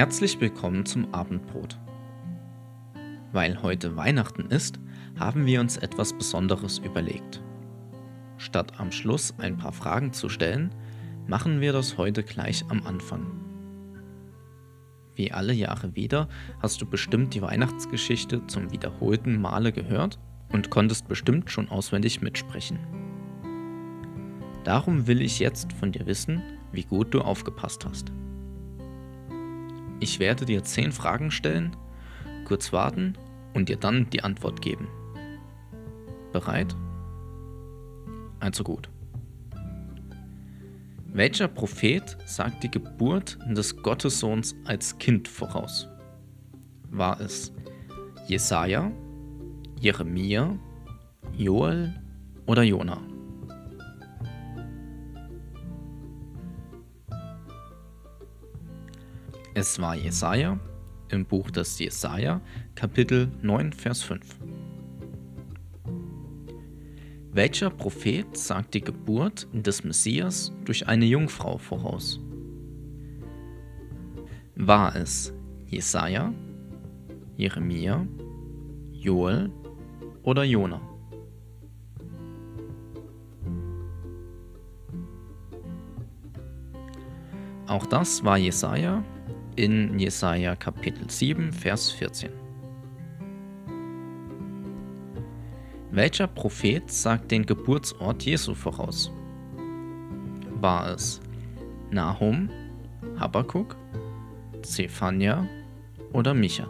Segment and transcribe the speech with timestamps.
[0.00, 1.78] Herzlich willkommen zum Abendbrot.
[3.32, 4.80] Weil heute Weihnachten ist,
[5.18, 7.42] haben wir uns etwas Besonderes überlegt.
[8.38, 10.74] Statt am Schluss ein paar Fragen zu stellen,
[11.26, 13.26] machen wir das heute gleich am Anfang.
[15.16, 16.30] Wie alle Jahre wieder
[16.62, 20.18] hast du bestimmt die Weihnachtsgeschichte zum wiederholten Male gehört
[20.50, 22.78] und konntest bestimmt schon auswendig mitsprechen.
[24.64, 26.42] Darum will ich jetzt von dir wissen,
[26.72, 28.10] wie gut du aufgepasst hast.
[30.00, 31.76] Ich werde dir zehn Fragen stellen,
[32.46, 33.18] kurz warten
[33.52, 34.88] und dir dann die Antwort geben.
[36.32, 36.74] Bereit?
[38.40, 38.88] Also gut.
[41.12, 45.88] Welcher Prophet sagt die Geburt des Gottessohns als Kind voraus?
[46.88, 47.52] War es
[48.26, 48.90] Jesaja,
[49.80, 50.56] Jeremia,
[51.36, 51.92] Joel
[52.46, 53.09] oder Jona?
[59.60, 60.58] Es war Jesaja
[61.10, 62.40] im Buch des Jesaja,
[62.74, 64.38] Kapitel 9, Vers 5.
[67.32, 72.18] Welcher Prophet sagt die Geburt des Messias durch eine Jungfrau voraus?
[74.54, 75.34] War es
[75.66, 76.32] Jesaja,
[77.36, 78.06] Jeremia,
[78.92, 79.52] Joel
[80.22, 80.80] oder Jona?
[87.66, 89.04] Auch das war Jesaja
[89.60, 92.30] in Jesaja Kapitel 7, Vers 14.
[95.90, 99.12] Welcher Prophet sagt den Geburtsort Jesu voraus?
[100.60, 101.20] War es
[101.90, 102.48] Nahum,
[103.18, 103.76] Habakkuk,
[104.62, 105.46] Zephania
[106.14, 106.66] oder Micha?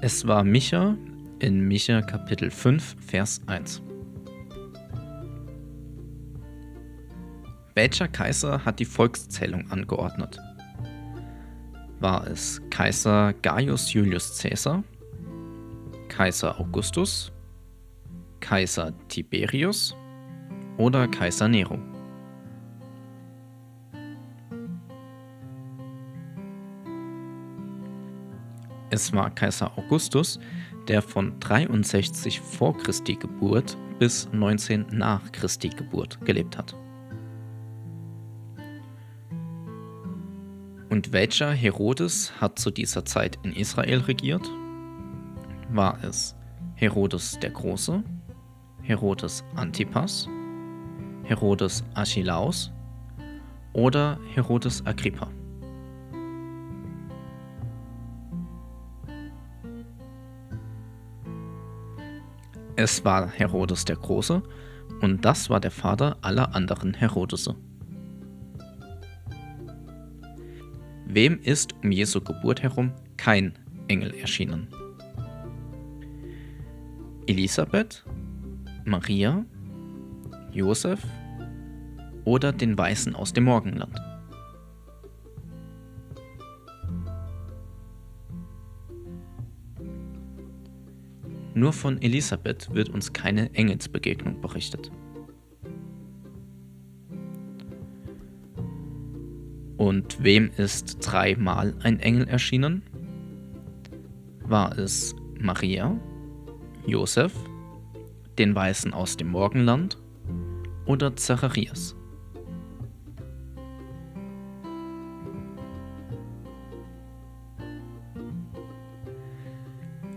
[0.00, 0.96] Es war Micha
[1.38, 3.80] in Micha Kapitel 5, Vers 1.
[7.76, 10.38] Welcher Kaiser hat die Volkszählung angeordnet?
[11.98, 14.84] War es Kaiser Gaius Julius Caesar,
[16.06, 17.32] Kaiser Augustus,
[18.38, 19.96] Kaiser Tiberius
[20.76, 21.76] oder Kaiser Nero?
[28.90, 30.38] Es war Kaiser Augustus,
[30.86, 36.76] der von 63 vor Christi Geburt bis 19 nach Christi Geburt gelebt hat.
[40.94, 44.48] Und welcher Herodes hat zu dieser Zeit in Israel regiert?
[45.70, 46.36] War es
[46.76, 48.00] Herodes der Große,
[48.80, 50.28] Herodes Antipas,
[51.24, 52.70] Herodes Archelaus
[53.72, 55.32] oder Herodes Agrippa?
[62.76, 64.44] Es war Herodes der Große
[65.00, 67.56] und das war der Vater aller anderen Herodese.
[71.14, 74.66] Wem ist um Jesu Geburt herum kein Engel erschienen?
[77.28, 78.04] Elisabeth,
[78.84, 79.46] Maria,
[80.50, 81.00] Josef
[82.24, 83.96] oder den Weißen aus dem Morgenland?
[91.54, 94.90] Nur von Elisabeth wird uns keine Engelsbegegnung berichtet.
[99.84, 102.82] Und wem ist dreimal ein Engel erschienen?
[104.40, 106.00] War es Maria,
[106.86, 107.34] Josef,
[108.38, 109.98] den Weißen aus dem Morgenland
[110.86, 111.94] oder Zacharias?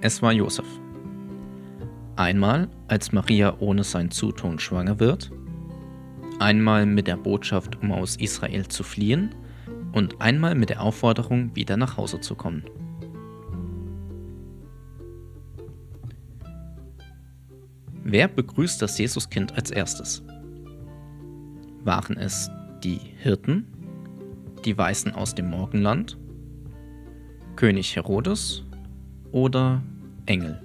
[0.00, 0.66] Es war Josef.
[2.14, 5.32] Einmal, als Maria ohne sein Zutun schwanger wird,
[6.38, 9.34] einmal mit der Botschaft, um aus Israel zu fliehen,
[9.96, 12.64] und einmal mit der Aufforderung, wieder nach Hause zu kommen.
[18.04, 20.22] Wer begrüßt das Jesuskind als erstes?
[21.82, 22.50] Waren es
[22.84, 23.66] die Hirten,
[24.66, 26.18] die Weißen aus dem Morgenland,
[27.56, 28.64] König Herodes
[29.32, 29.82] oder
[30.26, 30.60] Engel?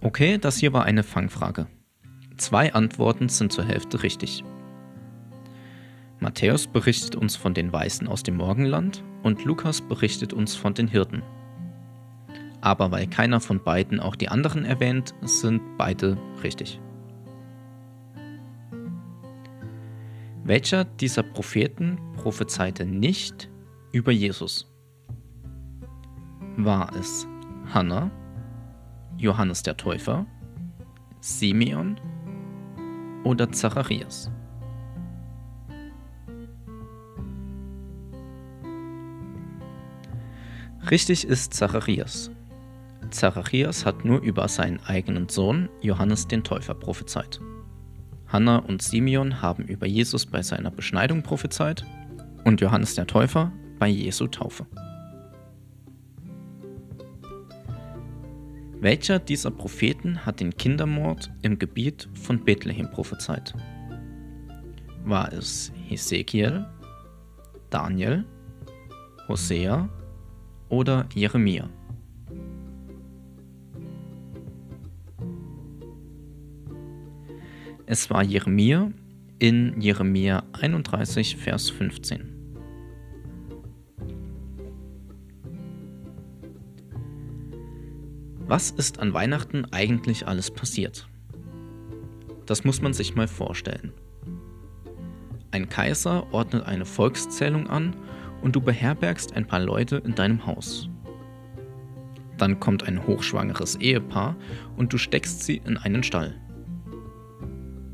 [0.00, 1.66] Okay, das hier war eine Fangfrage.
[2.36, 4.44] Zwei Antworten sind zur Hälfte richtig.
[6.20, 10.88] Matthäus berichtet uns von den Weißen aus dem Morgenland und Lukas berichtet uns von den
[10.88, 11.22] Hirten.
[12.60, 16.80] Aber weil keiner von beiden auch die anderen erwähnt, sind beide richtig.
[20.44, 23.50] Welcher dieser Propheten prophezeite nicht
[23.92, 24.72] über Jesus?
[26.56, 27.26] War es
[27.72, 28.10] Hannah,
[29.16, 30.26] Johannes der Täufer,
[31.20, 31.98] Simeon
[33.26, 34.30] oder Zacharias?
[40.88, 42.30] Richtig ist Zacharias.
[43.10, 47.40] Zacharias hat nur über seinen eigenen Sohn Johannes den Täufer prophezeit.
[48.28, 51.84] Hannah und Simeon haben über Jesus bei seiner Beschneidung prophezeit
[52.44, 54.66] und Johannes der Täufer bei Jesu Taufe.
[58.86, 63.52] Welcher dieser Propheten hat den Kindermord im Gebiet von Bethlehem prophezeit?
[65.04, 66.64] War es Hesekiel,
[67.68, 68.24] Daniel,
[69.26, 69.88] Hosea
[70.68, 71.68] oder Jeremia.
[77.86, 78.92] Es war Jeremia
[79.40, 82.35] in Jeremia 31, Vers 15.
[88.48, 91.08] Was ist an Weihnachten eigentlich alles passiert?
[92.46, 93.92] Das muss man sich mal vorstellen.
[95.50, 97.96] Ein Kaiser ordnet eine Volkszählung an
[98.42, 100.88] und du beherbergst ein paar Leute in deinem Haus.
[102.38, 104.36] Dann kommt ein hochschwangeres Ehepaar
[104.76, 106.40] und du steckst sie in einen Stall.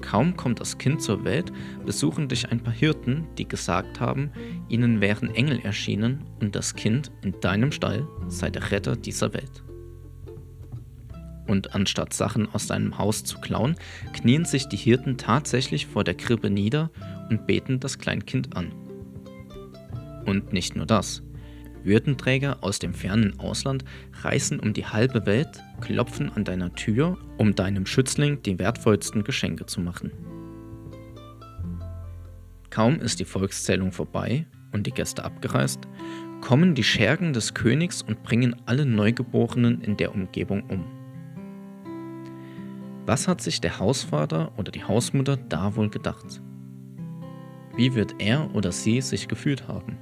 [0.00, 1.50] Kaum kommt das Kind zur Welt,
[1.84, 4.30] besuchen dich ein paar Hirten, die gesagt haben,
[4.68, 9.65] ihnen wären Engel erschienen und das Kind in deinem Stall sei der Retter dieser Welt.
[11.46, 13.76] Und anstatt Sachen aus deinem Haus zu klauen,
[14.12, 16.90] knien sich die Hirten tatsächlich vor der Krippe nieder
[17.30, 18.72] und beten das Kleinkind an.
[20.24, 21.22] Und nicht nur das.
[21.84, 23.84] Würdenträger aus dem fernen Ausland
[24.22, 29.66] reisen um die halbe Welt, klopfen an deiner Tür, um deinem Schützling die wertvollsten Geschenke
[29.66, 30.10] zu machen.
[32.70, 35.86] Kaum ist die Volkszählung vorbei und die Gäste abgereist,
[36.40, 40.95] kommen die Schergen des Königs und bringen alle Neugeborenen in der Umgebung um.
[43.06, 46.42] Was hat sich der Hausvater oder die Hausmutter da wohl gedacht?
[47.76, 49.96] Wie wird er oder sie sich gefühlt haben?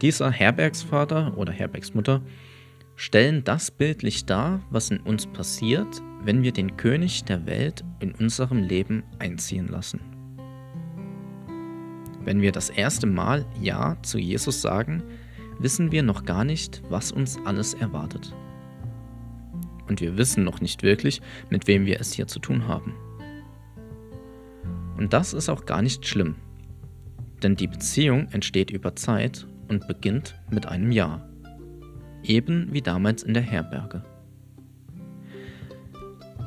[0.00, 2.22] Dieser Herbergsvater oder Herbergsmutter
[2.96, 8.14] stellen das bildlich dar, was in uns passiert, wenn wir den König der Welt in
[8.14, 10.00] unserem Leben einziehen lassen.
[12.24, 15.02] Wenn wir das erste Mal Ja zu Jesus sagen,
[15.58, 18.34] wissen wir noch gar nicht, was uns alles erwartet.
[19.88, 21.20] Und wir wissen noch nicht wirklich,
[21.50, 22.94] mit wem wir es hier zu tun haben.
[24.96, 26.34] Und das ist auch gar nicht schlimm,
[27.42, 31.24] denn die Beziehung entsteht über Zeit und beginnt mit einem Ja.
[32.24, 34.02] Eben wie damals in der Herberge.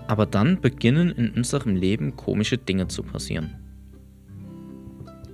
[0.08, 3.56] Aber dann beginnen in unserem Leben komische Dinge zu passieren.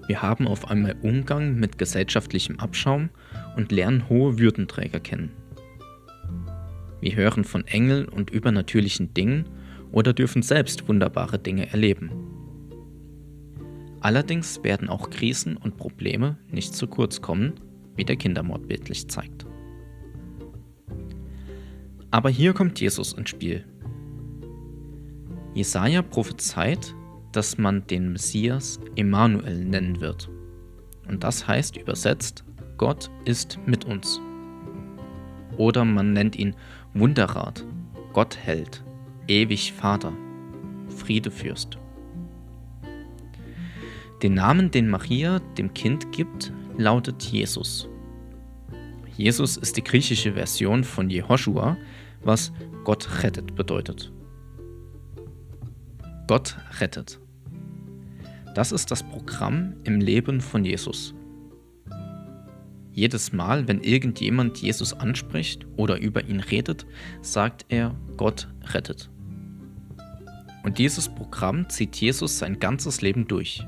[0.05, 3.09] Wir haben auf einmal Umgang mit gesellschaftlichem Abschaum
[3.55, 5.31] und lernen hohe Würdenträger kennen.
[6.99, 9.45] Wir hören von Engeln und übernatürlichen Dingen
[9.91, 12.11] oder dürfen selbst wunderbare Dinge erleben.
[13.99, 17.53] Allerdings werden auch Krisen und Probleme nicht zu kurz kommen,
[17.95, 19.45] wie der Kindermord bildlich zeigt.
[22.11, 23.65] Aber hier kommt Jesus ins Spiel.
[25.53, 26.95] Jesaja prophezeit,
[27.31, 30.29] dass man den Messias Emmanuel nennen wird.
[31.07, 32.43] Und das heißt übersetzt,
[32.77, 34.21] Gott ist mit uns.
[35.57, 36.55] Oder man nennt ihn
[36.93, 37.63] Wunderrat,
[38.13, 38.83] Gottheld,
[39.27, 40.13] ewig Vater,
[40.89, 41.77] Friedefürst.
[44.23, 47.87] Den Namen, den Maria dem Kind gibt, lautet Jesus.
[49.15, 51.77] Jesus ist die griechische Version von Jehoshua,
[52.23, 52.51] was
[52.83, 54.11] Gott rettet bedeutet.
[56.27, 57.19] Gott rettet.
[58.53, 61.13] Das ist das Programm im Leben von Jesus.
[62.97, 66.87] Jedes Mal, wenn irgendjemand Jesus anspricht oder über ihn redet,
[67.21, 69.11] sagt er, Gott rettet.
[70.63, 73.63] Und dieses Programm zieht Jesus sein ganzes Leben durch.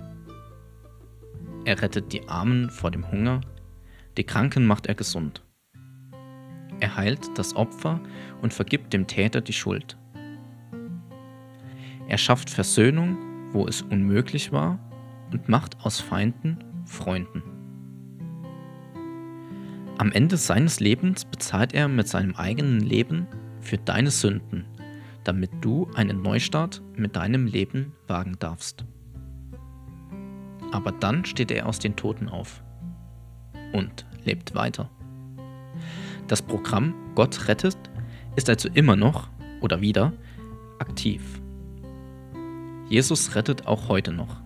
[1.63, 3.41] Er rettet die Armen vor dem Hunger,
[4.17, 5.43] die Kranken macht er gesund.
[6.79, 8.01] Er heilt das Opfer
[8.41, 9.95] und vergibt dem Täter die Schuld.
[12.07, 13.15] Er schafft Versöhnung,
[13.53, 14.79] wo es unmöglich war,
[15.31, 17.58] und macht aus Feinden Freunden.
[19.99, 23.27] Am Ende seines Lebens bezahlt er mit seinem eigenen Leben
[23.59, 24.63] für deine Sünden,
[25.25, 28.85] damit du einen Neustart mit deinem Leben wagen darfst.
[30.71, 32.63] Aber dann steht er aus den Toten auf
[33.73, 34.89] und lebt weiter.
[36.29, 37.77] Das Programm Gott rettet
[38.37, 39.27] ist also immer noch
[39.59, 40.13] oder wieder
[40.79, 41.41] aktiv.
[42.87, 44.41] Jesus rettet auch heute noch.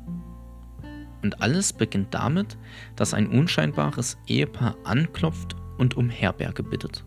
[1.23, 2.57] Und alles beginnt damit,
[2.95, 7.05] dass ein unscheinbares Ehepaar anklopft und um Herberge bittet.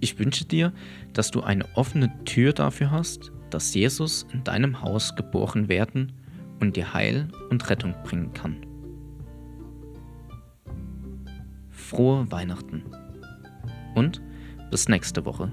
[0.00, 0.72] Ich wünsche dir,
[1.12, 6.12] dass du eine offene Tür dafür hast, dass Jesus in deinem Haus geboren werden
[6.60, 8.56] und dir Heil und Rettung bringen kann.
[11.70, 12.84] Frohe Weihnachten
[13.94, 14.22] und
[14.70, 15.50] bis nächste Woche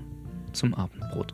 [0.53, 1.33] zum Abendbrot.